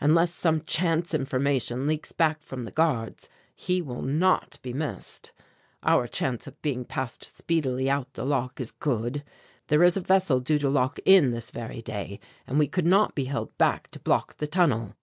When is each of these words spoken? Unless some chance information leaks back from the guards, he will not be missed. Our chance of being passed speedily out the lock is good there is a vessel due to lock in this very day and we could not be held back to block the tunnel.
Unless 0.00 0.34
some 0.34 0.64
chance 0.64 1.14
information 1.14 1.86
leaks 1.86 2.10
back 2.10 2.42
from 2.42 2.64
the 2.64 2.72
guards, 2.72 3.28
he 3.54 3.80
will 3.80 4.02
not 4.02 4.58
be 4.60 4.72
missed. 4.72 5.30
Our 5.84 6.08
chance 6.08 6.48
of 6.48 6.60
being 6.62 6.84
passed 6.84 7.22
speedily 7.22 7.88
out 7.88 8.14
the 8.14 8.24
lock 8.24 8.60
is 8.60 8.72
good 8.72 9.22
there 9.68 9.84
is 9.84 9.96
a 9.96 10.00
vessel 10.00 10.40
due 10.40 10.58
to 10.58 10.68
lock 10.68 10.98
in 11.04 11.30
this 11.30 11.52
very 11.52 11.80
day 11.80 12.18
and 12.44 12.58
we 12.58 12.66
could 12.66 12.86
not 12.88 13.14
be 13.14 13.26
held 13.26 13.56
back 13.56 13.88
to 13.92 14.00
block 14.00 14.38
the 14.38 14.48
tunnel. 14.48 14.96